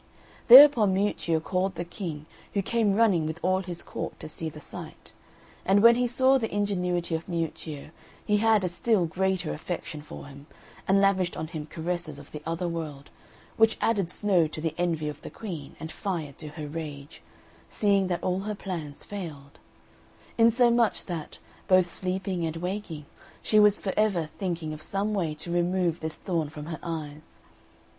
[0.47, 4.59] Thereupon Miuccio called the King, who came running with all his court to see the
[4.59, 5.13] sight;
[5.63, 7.91] and when he saw the ingenuity of Miuccio
[8.25, 10.47] he had a still greater affection for him,
[10.87, 13.11] and lavished on him caresses of the other world,
[13.57, 17.21] which added snow to the envy of the Queen and fire to her rage,
[17.69, 19.59] seeing that all her plans failed;
[20.35, 21.37] insomuch that,
[21.67, 23.05] both sleeping and waking,
[23.43, 27.37] she was for ever thinking of some way to remove this thorn from her eyes.